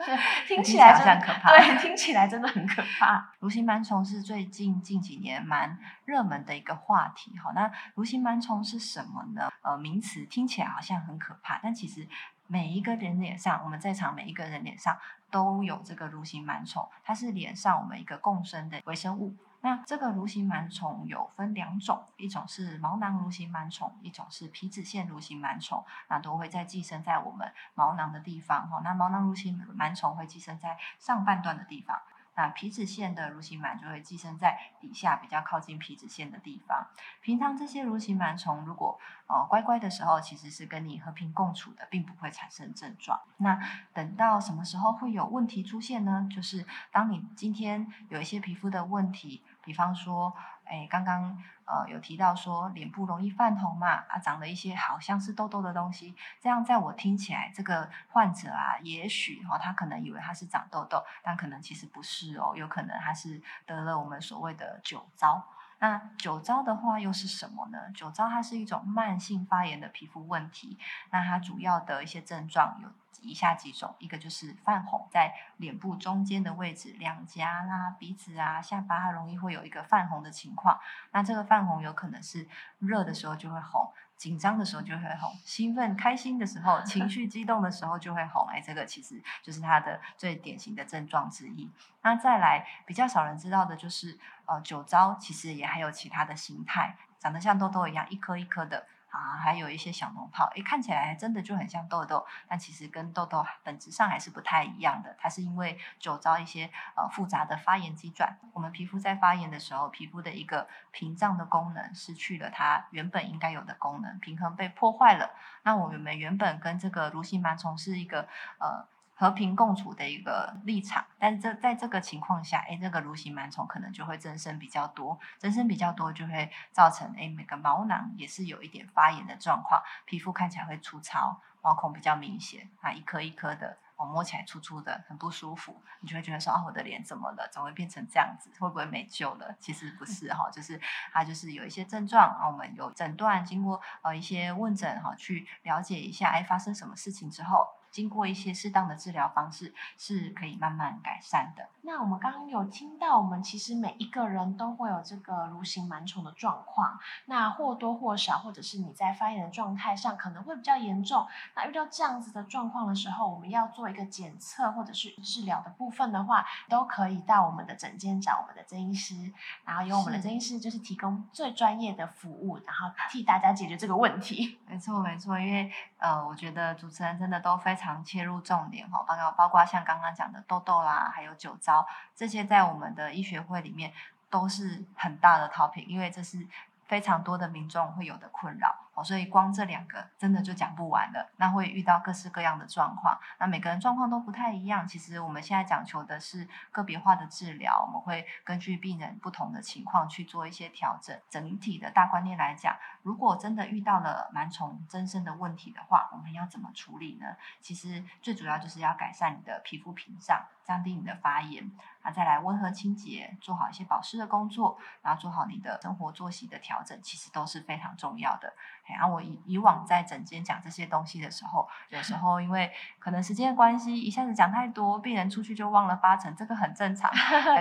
[0.48, 3.34] 听起来真可怕，对，听起来真的很可怕。
[3.38, 7.36] 蠕形螨虫是最近近几年蛮热门的一个话题。
[7.36, 9.50] 好，那蠕形螨虫是什么呢？
[9.60, 12.08] 呃，名词听起来好像很可怕，但其实
[12.52, 14.98] 每一个人脸上，我们在场每一个人脸上
[15.30, 19.36] 都有这个蠕形螨虫，它是脸上我们一个共生的微生物。
[19.60, 28.80] 那这个蠕形螨虫有分两种，一种是毛囊蠕形螨虫，一种是皮脂腺蠕形螨虫，那都会在寄生在我们毛囊的地方哈。
[28.82, 32.00] 那毛囊蠕形螨虫会寄生在上半段的地方。
[32.34, 36.86] 那皮脂腺的蠕形螨就会寄生在底下比较靠近皮脂腺的地方。
[37.20, 43.20] 平常这些蠕形螨虫如果呃乖乖的时候，其实是跟你和平共处的，并不会产生症状。
[43.38, 43.58] 那
[43.92, 46.28] 等到什么时候会有问题出现呢？
[46.34, 50.34] 就是当你今天有一些皮肤的问题，比方说。
[50.72, 65.44] 哎，刚刚呃有提到说脸部容易泛红嘛，啊长了一些好像是痘痘的东西，这样在我听起来，这个患者啊，也许哦他可能以为他是长痘痘，但可能其实不是哦，有可能他是得了我们所谓的酒糟。
[65.80, 67.90] 那酒糟的话又是什么呢？
[67.92, 70.78] 酒糟它是一种慢性发炎的皮肤问题，
[71.10, 72.88] 那它主要的一些症状有。
[73.22, 80.80] 以下几种，一个就是泛红，在脸部中间的位置，两颊啦、鼻子啊、下巴，它容易会有一个泛红的情况。
[81.12, 88.46] 那这个泛红有可能是热的时候就会红，紧张的时候就会红，兴奋、开心的时候、情绪激动的时候就会红。
[88.48, 91.70] 哎，这个其实就是它的最典型的症状之一。
[92.02, 98.86] 那再来，比较少人知道的就是，呃，酒糟其实也还有其他的形态，长得像痘痘一样，一颗一颗的。
[99.10, 105.14] 啊，还有一些小脓泡，诶，看起来真的就很像痘痘，但其实跟痘痘本质上还是不太一样的。
[105.18, 115.30] 它是因为酒糟一些呃复杂的发炎机转，我们皮肤在发炎的时候，皮肤的一个屏障的功能失去了它原本应该有的功能，平衡被破坏了。
[115.62, 118.86] 那我们原本跟这个蠕形螨虫是一个呃。
[119.20, 137.46] 和平共处的一个立场，但是这在这个情况下，哎，这个蠕形螨虫可能就会增生比较多，增生比较多就会造成哎每个毛囊也是有一点发炎的状况，皮肤看起来会粗糙，毛孔比较明显啊，一颗一颗的，我摸起来粗粗的，很不舒服，你就会觉得说啊，我的脸怎么了？
[137.52, 138.48] 怎么会变成这样子？
[138.58, 139.54] 会不会没救了？
[139.60, 140.80] 其实不是哈，就是
[141.12, 147.68] 它就是有一些症状啊，我们有诊断，经过呃一些问诊哈，去了解一下，哎，发生什么事情之后。
[147.90, 151.68] 经过一些适当的治疗方式，是可以慢慢改善的。
[151.82, 161.26] 那我们刚刚有听到，我们其实每一个人都会有这个蠕形螨虫的状况，那或多或少，或者是你在发炎的状态上可能会比较严重。
[161.56, 169.32] 那遇到这样子的状况的时候，我们要做一个检测或者是治疗的部分的话，都可以到我们的诊间找我们的曾医师，
[169.64, 174.58] 然后由我们的曾医师就是提供最专业的服务，然后替大家解决这个问题。
[174.66, 177.79] 没错，没错，因为呃，我觉得主持人真的都非常。
[177.80, 183.92] 常切入重点哈，包括包括像刚刚讲的痘痘啦，还有酒糟这些，在我们的医学会里面
[184.28, 186.46] 都是很大的 topic，因为这是
[186.86, 188.74] 非常多的民众会有的困扰。
[189.02, 194.86] 所以光这两个真的就讲不完了，那会遇到各式各样的状况，那每个人状况都不太一样。
[194.86, 201.18] 其实我们现在讲求的是个别化的治疗，我们会根据病人不同的情况去做一些调整。
[201.30, 207.36] 整体的大观念来讲，如果真的遇到了螨虫增生的问题的话，我们要怎么处理呢？
[207.62, 211.70] 其实最主要就是要改善你的皮肤屏障，降低你的发炎，
[212.02, 218.52] 啊，再来温和清洁，做好一些保湿的工作，然后做好你的生活作息的调整，其实都是非常重要的。
[218.92, 227.10] 然后我以以往在诊间讲这些东西的时候，有时 候因为可能时间的关系，一下子讲太多，病人出去就忘了八成，这个很正常。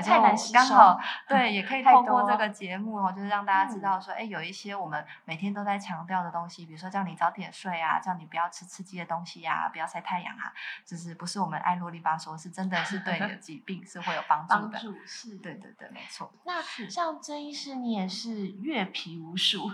[0.09, 10.51] 太难吸收刚好 对，也可以太透过这个节目哦，就是让大家知嗯道说，哎、有一些我们每天都在强调的东西，比如说叫你早点睡啊，叫你不要吃刺激的东西啊，不要晒太阳啊，
[10.85, 14.79] 就是不是我们爱啰里吧嗦，是真的是对你的疾病是会有帮助帮的。
[14.79, 15.37] 助是。
[15.37, 16.31] 对对对，没错。
[16.43, 19.69] 那像曾医师，你也是阅皮无数，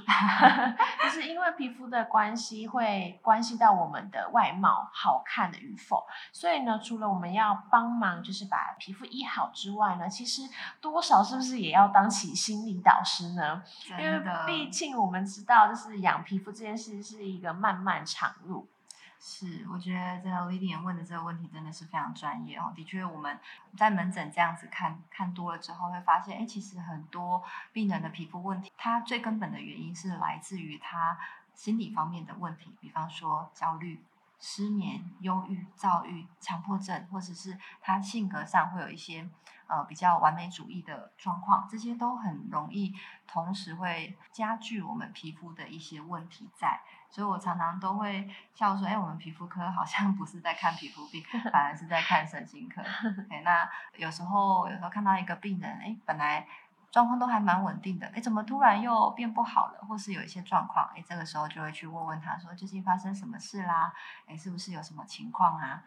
[1.04, 6.06] 就是因为皮肤的关系，会关系到我们的外貌好看的与否。
[6.32, 10.42] 所以呢，除了我们要帮忙，就是把皮肤医好之外呢，其实
[10.82, 13.64] 多少是不是也要当起心理导师呢？
[13.98, 18.68] 因为毕竟我们知道，就是养皮肤这件事是一个漫漫长路。
[19.20, 22.72] 是，我觉得这个 Lilian 问的这个问题真的是非常专业哦。
[22.76, 23.40] 的确，我们
[23.76, 31.18] 在门诊这样子看看多了之后，会发现，哎，其实很多病人的皮肤问题，它最根本的原因是来自于他
[31.56, 34.04] 心理方面的问题，比方说焦虑、
[34.40, 39.28] 失眠、忧郁、躁郁、强迫症，或者是他性格上会有一些
[39.66, 42.94] 呃比较完美主义的状况，这些都很容易
[43.26, 46.82] 同时会加剧我们皮肤的一些问题在。
[47.16, 52.82] 所以我常常都会笑说，哎，我们皮肤科好像不是在看皮肤病，反而是在看神经科。
[53.32, 56.46] 哎，那有时候有时候看到一个病人，哎，本来
[56.92, 63.94] 状况都还蛮稳定的，哎，怎么突然又变不好了，或是有一些状况，哎，这个时候就会去问问他说，最近发生什么事啦？
[64.28, 65.82] 哎，是不是有什么情况啊？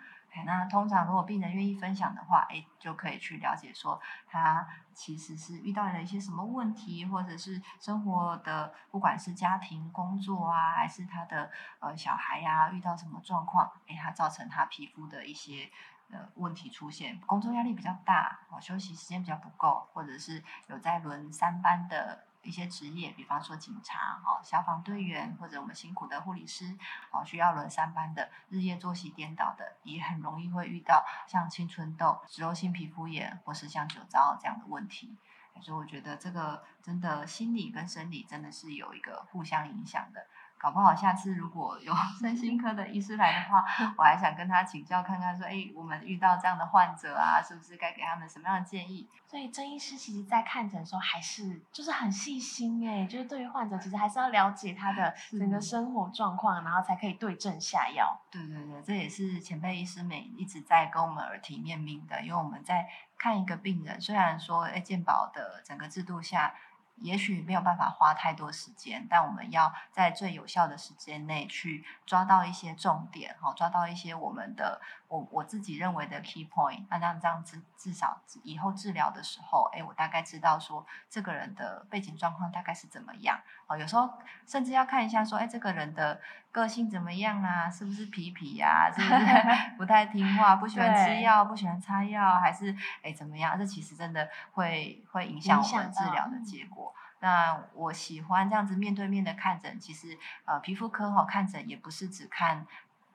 [0.45, 15.71] 那通常如果病人愿意分享的话，哎，就可以去了解说他其实是遇到了一些什么问题，或者是生活的不管是家庭、工作啊，还是他的呃小孩呀、遇到什么状况，哎，他造成他皮肤的一些。
[16.11, 26.77] 呃，问题出现，工作压力比较大，哦，休息时间比较不够，或者是有在轮三班的一些职业，比方说警察、哦，消防队员，或者我们辛苦的护理师，
[27.11, 35.17] 哦，需要轮三班的，日夜作息颠倒的，也很容易会遇到像青春痘、脂漏性皮肤炎，或是像酒糟这样的问题。
[35.61, 40.27] 所以我觉得这个真的心理跟生理真的是有一个互相影响的。
[40.59, 43.65] 搞不好下次如果有 身心科的医师来的话，
[43.97, 49.09] 我还想跟他请教看看，说，哎，我们遇到这样的患者啊，是不是该给他们什么样的建议？
[49.27, 58.19] 所以曾医师其实在看诊的时候，还是就是很细心哎，就是对于患者，其实还是要了解他的整个生活状况，然后才可以对症下药。
[58.31, 66.53] 对对对，这也是前辈医师们一直在跟我们耳提面命的，因为我们在看一个病人，虽然说，哎，健保的整个制度下。
[67.01, 84.11] 也许没有办法花太多时间，但我们要在最有效的时间内去抓到一些重点，哈，抓到一些我们的我我自己认为的 key point，那这样这样至至少以后治疗的时候，哎，我大概知道说这个人的背景状况大概是怎么样，哦，有时候
[84.47, 89.27] 甚至要看一下说，哎，这个人的个性怎么样啊，是不是皮皮呀、是不是
[89.79, 93.57] 不太听话，不喜欢吃药，不喜欢擦药，还是哎怎么样？
[93.59, 96.88] 这其实真的会会影响我们治疗的嗯结果。
[97.21, 102.67] 那我喜欢这样子面对面的看诊，其实呃，皮肤科哈、看诊也不是只看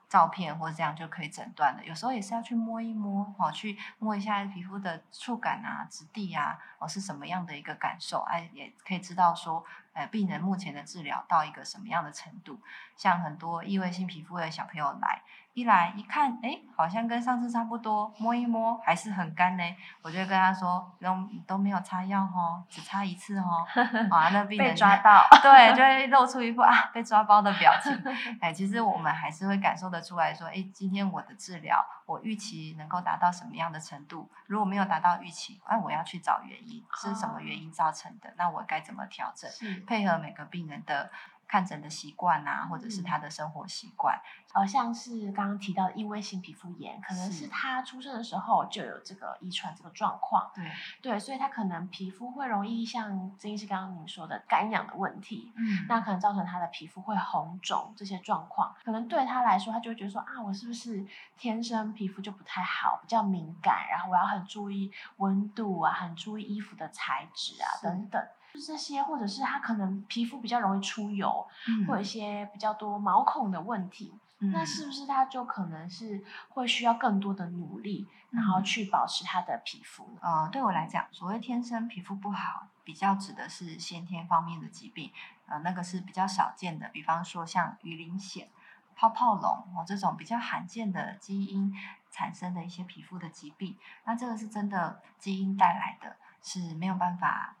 [0.08, 12.60] 照片或者这样就可以诊断的，有时候也是要去摸一摸，哦，去摸一下皮肤的触感啊、质地啊，哦是什么样的一个感受，哎，也可以知道说，呃，病人目前的治疗到一个什么样的程度。
[12.96, 15.22] 像很多异位性皮肤的小朋友来，
[15.54, 19.62] 一来一看，哎，好像跟上次差不多，摸一摸还是很干呢。
[20.02, 23.64] 我就跟他说，都都没有擦药哦，只擦一次哦。
[24.10, 27.92] 啊，那病人被抓到，对，就 会露出一副啊被抓包的表情。
[28.42, 34.28] 哎，其实我们还是会感受得出来说，哎，今天我的治疗，我预期能够达到什么样的程度？
[34.46, 38.34] 如果没有达到预期，那、我要去找原因，是什么原因造成的？
[38.36, 39.48] 那我该怎么调整？
[39.86, 41.10] 配合每个病人的
[41.46, 43.04] 看诊的习惯啊，或者是嗯。
[43.04, 44.18] 他的生活习惯。
[44.54, 47.48] 呃，像是刚刚提到的异位性皮肤炎，可能是是。
[47.48, 50.70] 他出生的时候就有这个遗传这个状况，对，
[51.02, 55.84] 对，所以他可能皮肤会容易像曾医师刚刚您说的干痒的问题，嗯。
[55.88, 61.04] 那可能造成他的皮肤会红肿这些状况，可能对他来说，他就会觉得说啊，我是不是
[61.36, 68.24] 天生皮肤就不太好，比较敏感，然后我要很注意温度啊，很注意衣服的材质啊等等。
[68.54, 80.20] 就是这些，或者是他可能皮肤比较容易出油，嗯或者一些比较多毛孔的问题，那嗯是不是他就可能是会需要更多的努力，然后嗯去保持他的皮肤呢？
[80.22, 85.10] 呃，对我来讲，所谓天生皮肤不好，比较指的是先天方面的疾病，
[85.46, 88.46] 呃，那个是比较少见的，比方说像鱼鳞癣、
[88.94, 91.74] 泡泡龙哦这种比较罕见的基因
[92.12, 97.56] 产生的一些皮肤的疾病，那这个是真的基因带来的，是没有办法。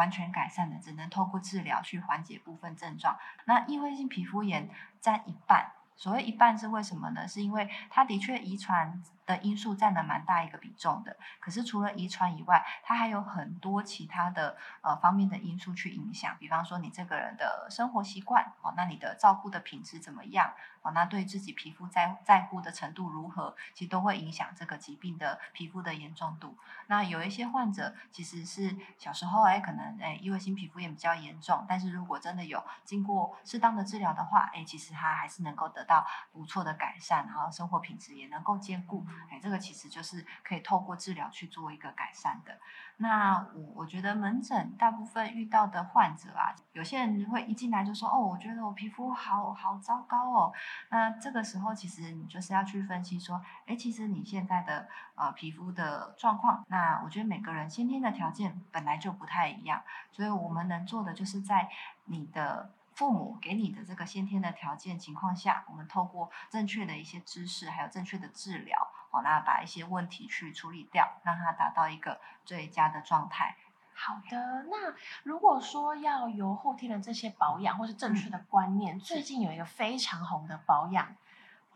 [0.00, 3.18] 完全改善的，只能透过治疗去缓解部分症状。
[3.44, 5.72] 那异位性皮肤炎占一半。
[5.94, 7.28] 所谓一半是为什么呢？
[7.28, 11.16] 是因为它的确遗传的因素占了蛮大一个比重的。
[11.40, 16.36] 可是除了遗传以外，它还有很多其他的呃方面的因素去影响。
[16.38, 20.52] 比方说你这个人的生活习惯哦，那你的照顾的品质怎么样
[20.82, 20.92] 哦？
[20.92, 26.56] 那对自己皮肤在在乎的程度如何，其实都会影响这个疾病的皮肤的严重度。
[26.86, 35.84] 那有一些患者其实是小时候哎，可能哎异位性皮肤炎比较严重，但是如果真的有经过适当的治疗的话，哎，其实他还是能够得。
[35.90, 42.58] 到不错的改善，然后生活品质也能够兼顾，哎，这个其实就是可以透过治疗去做一个改善的。
[42.98, 50.52] 那我我觉得门诊大部分遇到的患者啊，有些人会一进来就说：“哦，我觉得我皮肤好好糟糕哦。”
[50.90, 61.68] 那这个时候其实你就是要去分析说：“哎，其实你现在的呃皮肤的状况，那我觉得每个人先天的条件本来就不太一样，所以我们能做的就是在
[62.04, 68.76] 你的。”父母给你的这个先天的条件情况下，我们透过正确的一些知识，还有正确的治疗，
[69.10, 73.56] 好，那把一些问题去处理掉，让它达到一个最佳的状态。
[73.92, 74.94] 好的，那
[75.24, 81.14] 如果说要由后天的这些保养，或是正确的观念，最近有一个非常红的保养。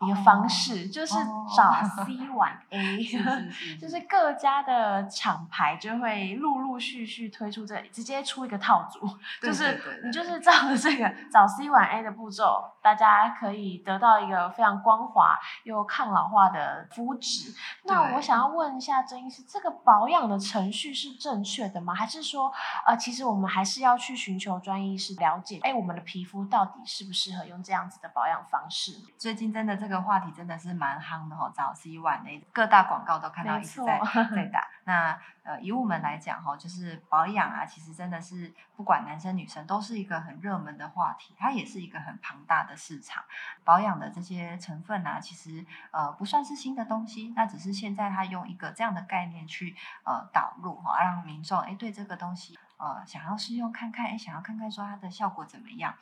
[0.01, 1.15] 一个方式就是
[1.55, 1.71] 找
[2.03, 3.01] C 晚 A，
[3.79, 8.99] 就是各家的厂牌就会陆陆续续推出这，直接出一个套组，
[9.41, 17.53] 就是你就是照着这个找 C 晚 A 的步骤，大家可以得到一个非常光滑又抗老化的肤质。
[17.85, 21.95] 那我想要问一下曾医师，这个保养的程序是正确的吗？
[21.95, 22.51] 还是说，
[22.85, 28.91] 呃，其实我们还是要去寻求专业医师了解，哎，我们的皮肤到底适不适合用这样子的保养方式？
[29.17, 29.84] 最近真的。
[29.85, 34.01] 这个话题真的是蛮夯的哈，早 C 晚 A 各大广告都看到一直在
[34.33, 34.67] 在打。
[34.85, 43.23] 那呃，以我们来讲哈，就是保养啊，其实真的是不管男生女生都是一个很热门的话题，它也是一个很庞大的市场。
[43.63, 52.57] 保养的这些成分啊，其实呃不算是新的东西，那只是现在它用一个这样的概念去呃导入哈，让民众哎对这个东西。
[52.77, 55.95] 呃，想要试用看看，哎，想要看看说它的效果怎么样？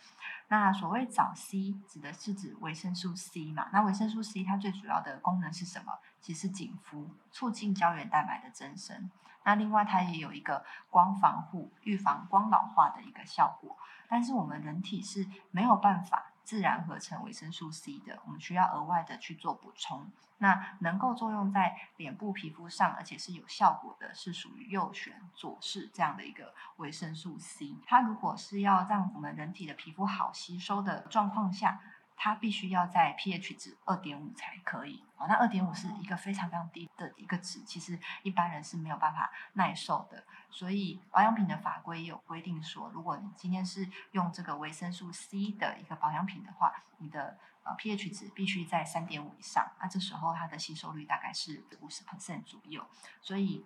[0.47, 3.69] 那所谓早 C 指的是指维生素 C 嘛？
[3.71, 5.99] 那维生素 C 它最主要的功能是什么？
[6.19, 9.09] 其实紧肤，促进胶原蛋白的增生。
[9.43, 13.77] 那另外它也有一个光防护、预防光老化的一个效果。
[14.07, 16.32] 但是我们人体是没有办法。
[16.43, 20.11] 自然合成维生素 C 的，我们需要额外的去做补充。
[20.39, 27.77] 那能够作用在脸部皮肤上，而且是有效果的，是属于右旋左视这样的一个维生素 C。
[27.85, 31.79] 它如果是要让我们人体的皮肤好吸收的状况下。
[32.15, 40.23] 它必须要在 pH 值二点五才可以哦，那二点五是一个非常非常低的一个值，其实一般人是没有办法耐受的。
[40.49, 52.85] 所以保养品的法规也有规定说，如果你今天是用这个维生素 C 的一个保养品的话，你的呃 pH 值必须在三点五以上，那这时候它的吸收率大概是五十 percent 左右，
[53.21, 53.65] 所以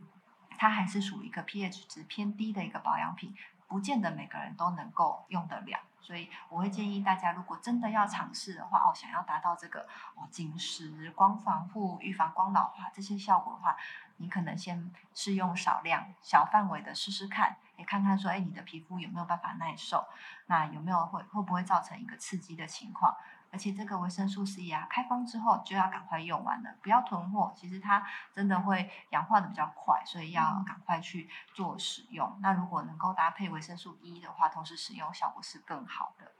[0.58, 3.36] 它还是属于一个 pH 值偏低的一个保养品。
[3.68, 9.82] 不见得每个人都能够用得了，所以我会建议大家，如果真的要尝试的话，哦，想要达到这个
[10.16, 13.76] 哦紧实、光防护、预防光老化这些效果的话，
[14.18, 20.08] 你可能先试用少量、小范围的试试看，也看看说，哎，你的皮肤有没有办法耐受，
[20.46, 23.16] 那有没有会会不会造成一个刺激的情况。
[23.52, 27.54] 而且这个维生素 C 啊，开封之后就要赶快用完了，不要囤货。
[27.56, 32.38] 其实它真的会氧化的比较快，所以要赶快去做使用。
[32.42, 36.32] 那如果能够搭配维生素 E 的话，同时使用效果是更好的。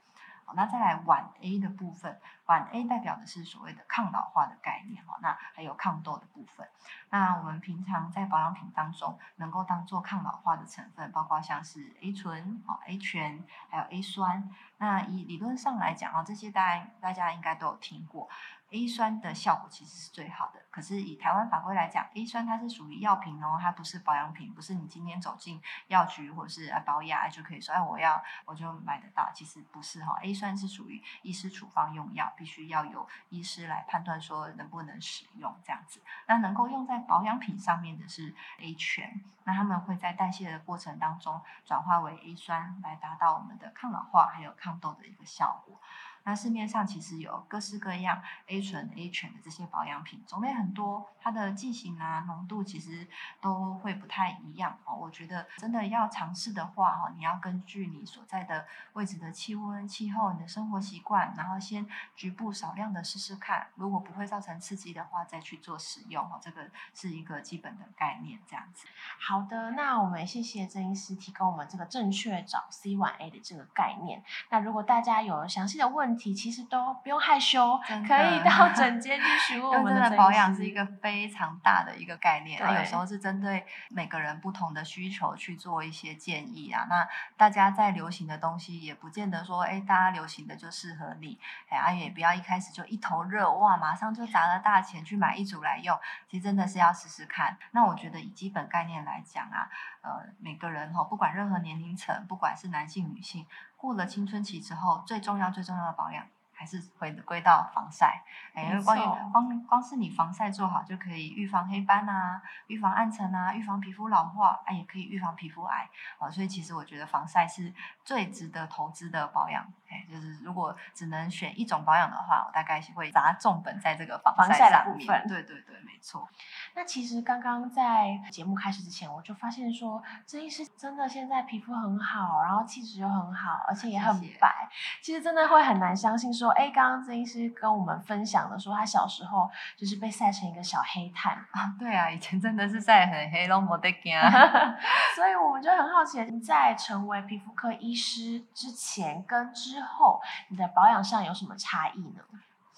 [0.54, 5.18] 那再来晚 A 的部分，晚 A 代表的是所谓的抗老化的概念哈。
[5.20, 6.68] 那还有抗痘的部分。
[7.10, 14.50] 那我们平常在保养品当中能够当做抗老化的成分，包括像是 A 醇、哦 A 醛，还有 A 酸。
[14.78, 18.28] 那以理论上来讲啊，这些大家大家应该都有听过。
[18.70, 36.02] A 酸的效果其实是最好的，可是以台湾法规来讲，A 酸它是属于药品哦，它不是保养品，不是你今天走进药局或者是啊保养就可以说哎我要我就买得到，其实不是哈，A 酸是属于医师处方用药，必须要有医师来判断说能不能使用这样子。
[36.26, 45.80] 那能够用在保养品上面的是 A 醛，那他们会在代谢的过程当中转化为 A 酸，来达到我们的抗老化还有抗痘的一个效果。
[46.28, 53.08] 那市面上其实有各式各样 A 醇、A 醛的这些保养品，种类很多，它的剂型啊、浓度其实
[53.40, 54.94] 都会不太一样哦。
[54.94, 66.38] 我觉得真的要尝试的话，哈，你要根据你所在的位置的气温、气候、你的生活习惯，然后先局部少量的试试看，如果不会造成刺激的话，再去做使用哦。
[66.42, 68.86] 这个是一个基本的概念，这样子。
[69.18, 74.22] 好的，那我们谢谢郑医师提供我们这个正确找 C 晚 A 的这个概念。
[74.50, 86.86] 那如果大家有详细的问题，其实都不用害羞，可以到整间去询问 我们的保养是一个非常大的一个概念，那有时候是针对每个人不同的需求去做一些建议啊。
[86.90, 91.38] 那大家在流行的东西也不见得说，哎，大家流行的就适合你，
[91.68, 95.96] 哎，也不要一开始就一头热哇，马上就砸了大钱去买一组来用。
[96.28, 97.56] 其实真的是要试试看。
[97.70, 99.70] 那我觉得以基本概念来讲啊，
[100.02, 103.46] 呃，每个人哈，不管任何年龄层，不管是男性女性，
[103.78, 106.26] 过了青春期之后，最重要最重要的保养。
[106.58, 108.20] 还是回归到防晒，
[108.52, 115.88] 哎，因为关于光光是你防晒做好就可以预防黑斑啊，预防暗沉啊，预防皮肤老化，哎，也可以预防皮肤癌
[116.18, 116.28] 哦。
[116.28, 117.72] 所以其实我觉得防晒是
[118.04, 125.06] 最值得投资的保养，哎，就是如果只能选一种保养的话，我大概会砸重本在这个防晒上面。
[125.28, 126.28] 对对对，没错。
[126.74, 134.68] 那其实刚刚在节目开始之前，我就发现说，郑医师真的现在皮肤很好，然后气质又很好，而且也很白。
[135.00, 136.47] 其实真的会很难相信说。
[136.52, 141.74] 哎，刚刚曾医师跟我们分享的说，他小时候就是被晒成一个小黑炭啊。
[141.78, 144.18] 对啊，以前真的是晒很黑，都没得惊。
[145.16, 152.22] 所以我们就很好奇，你在成为皮肤科医师之前跟之后，你的保养上有什么差异呢？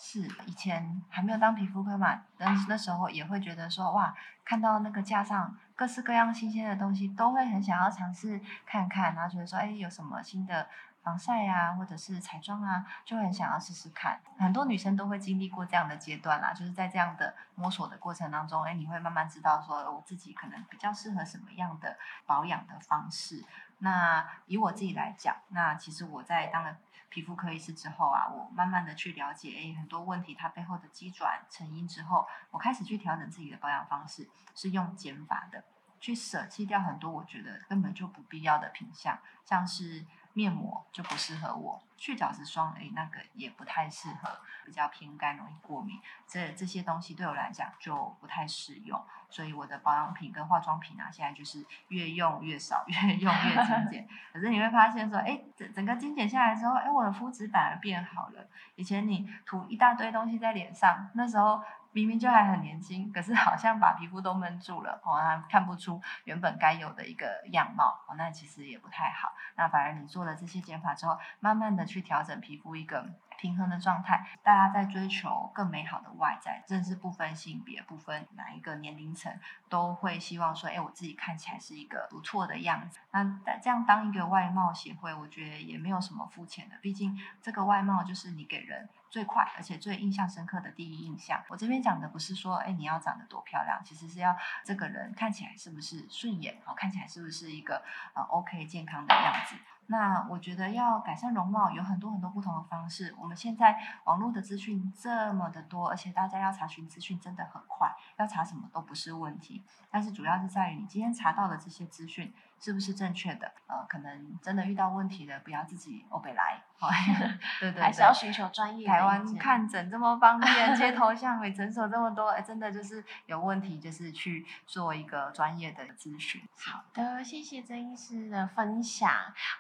[0.03, 4.15] 是以前还没有当皮肤科嘛，但是那时候也会觉得说，哇，
[4.45, 10.67] 看到那个架上各式各样新鲜的东西，都会很想要尝试看看，然后觉得说，哎，有什么新的。
[11.03, 14.21] 防晒啊，或者是彩妆啊，就很想要试试看。
[14.39, 21.97] 很多女生都会经历过这样的阶段啦，就是在这样的摸索的过程当中，哎，你会慢慢知道说，我自己可能比较适合什么样的
[22.27, 23.45] 保养的方式。
[23.79, 26.77] 那以我自己来讲，那其实我在当了
[27.09, 35.65] 皮肤科医师之后啊，我慢慢的去了解，哎，很多问题它背后的机转成因之后，我开始去调整自己的保养方式，是用减法的，
[35.99, 40.05] 去舍弃掉很多我觉得根本就不必要的品相，像是。
[40.33, 46.01] 面膜就不适合我，去角质霜诶，那个也不太适合，比较偏干，容易过敏。
[46.27, 54.09] 这这些东西对我来讲就不太适用，所以我的保养品跟化妆品啊，现在就是越用越少， 越用越精简。
[54.33, 58.47] 可是你会发现说，哎，整整个精简下来之后，哎，我的肤质反而变好了。
[58.77, 61.61] 以前你涂一大堆东西在脸上，那时候。
[61.93, 69.33] 明明就还很年轻，可是好像把皮肤都闷住了，哦，看不出原本该有的一个样貌，哦，那其实也不太好。
[69.57, 73.07] 那反而你做了这些减法之后，慢慢的去调整皮肤一个。
[73.41, 79.35] 平衡的状态，大家在追求更美好的外在，甚至不分性别、不分哪一个年龄层，
[79.71, 83.01] 都会希望说，哎，我自己看起来是一个不错的样子。
[83.13, 83.25] 那
[83.63, 91.43] 这样当一个外貌协会，我觉得也没有什么肤浅的，毕竟这个外貌就是你给人最快而且最印象深刻的第一印象。
[91.49, 97.83] 我这边讲的不是说，哎，你要长得多漂亮，其实是要这个人看起来是不是顺眼，哦，看起来是不是一个
[98.15, 99.57] 呃 OK 健康的样子。
[99.91, 103.15] 那我觉得要改善容貌有很多很多不同的方式。
[103.19, 109.65] 我们现在网络的资讯这么的多，而且大家要查询资讯真的很快，要查什么都不是问题。
[109.91, 112.33] 但是主要是在于你今天查到的这些资讯。
[112.63, 113.51] 是不是正确的？
[113.69, 116.61] 呃，可能真的遇到问题的，不要自己欧北来，
[117.61, 118.87] 对对，还是要寻求专业。
[118.87, 126.41] 台湾看诊这么方便，街 头巷尾诊所这么多，哎，真的就是有问题，就是去做一个专业的咨询。
[126.57, 129.11] 好的，谢谢曾医师的分享。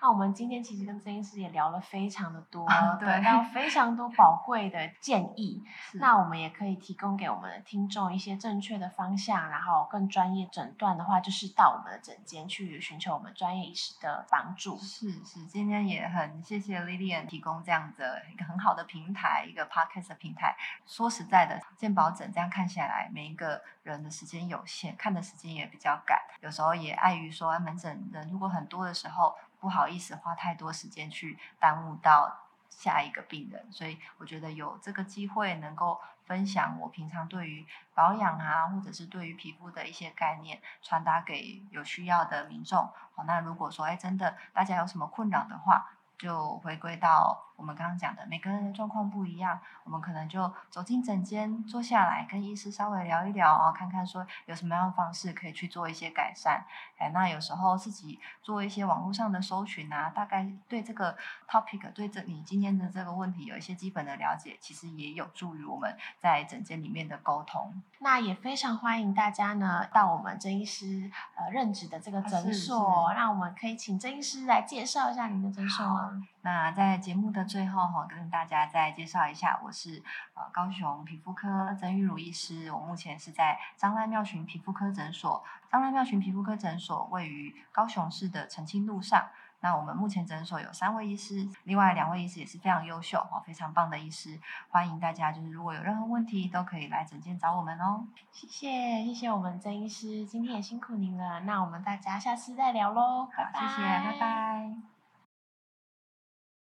[0.01, 2.67] 那我们今天其实跟曾医师也聊了非常的多，
[3.01, 5.63] 得到 非常多宝贵的建议。
[5.95, 12.81] 那我们也可以提供给我们的听众一些正确的方向，然后更专业诊断的话，就是到我们的诊间去。
[12.81, 14.79] 寻求我们专业医师的帮助。
[14.79, 16.81] 是是，今天也很谢谢
[17.27, 20.57] 提供这样的一个很好的平台，一个 Podcast 的平台。
[20.87, 32.47] 说实在的，健保诊这样看下来，每一个人的时间有限，看的时间也比较赶，有时候也碍于说门诊人如果很多的时候，不好意思花太多时间去耽误到。
[32.73, 42.89] 下一个病人，所以我觉得有这个机会能够分享我平常对于保养啊，或者是对于皮肤的一些概念，传达给有需要的民众。
[43.13, 45.91] 好，那如果说哎真的大家有什么困扰的话，
[46.21, 47.50] 就回归到。
[47.61, 56.65] 我们刚刚讲的，每个人的状况不一样，我们可能就走进诊间，坐下来跟医师稍微聊一聊哦，看看说有什么样的方式可以去做一些改善。
[56.97, 61.15] 哎，那有时候自己做一些网络上的搜寻啊，大概对这个
[61.47, 67.83] topic，对这你今天的这个问题有一些基本的了解，其实也有助于我们在诊间里面的沟通。
[67.99, 76.27] 那也非常欢迎大家呢到我们郑医师呃任职的这个诊所，让我们可以请郑医师来介绍一下您的诊所吗？
[76.43, 80.01] 那在节目的最后哈，跟大家再介绍一下，我是
[80.35, 85.43] 呃高雄皮肤科曾玉茹医师，我目前是在张赖妙群皮肤科诊所。
[85.69, 89.29] 张赖妙群皮肤科诊所位于高雄市的澄清路上。
[89.63, 94.39] 那我们目前诊所有三位医师，另外两位医师也是非常优秀哦，非常棒的医师。
[94.71, 98.07] 欢迎大家，就是如果有任何问题，都可以来诊间找我们哦。
[98.33, 101.41] 谢谢，谢谢我们曾医师，今天也辛苦您了。
[101.41, 104.90] 那我们大家下次再聊喽，拜拜，谢谢，拜拜。